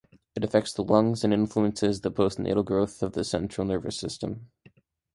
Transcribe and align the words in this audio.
It 0.35 0.43
affects 0.43 0.73
the 0.73 0.83
lungs 0.83 1.23
and 1.23 1.31
influences 1.31 2.01
the 2.01 2.09
postnatal 2.09 2.65
growth 2.65 3.03
of 3.03 3.13
the 3.13 3.23
central 3.23 3.67
nervous 3.67 3.99
system. 3.99 4.49